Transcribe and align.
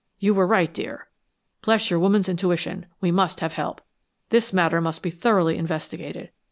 You 0.17 0.33
were 0.33 0.47
right, 0.47 0.73
dear, 0.73 1.09
bless 1.61 1.91
your 1.91 1.99
woman's 1.99 2.27
intuition; 2.27 2.87
we 3.01 3.11
must 3.11 3.39
have 3.41 3.53
help. 3.53 3.81
This 4.31 4.51
matter 4.51 4.81
must 4.81 5.03
be 5.03 5.11
thoroughly 5.11 5.59
investigated. 5.59 6.31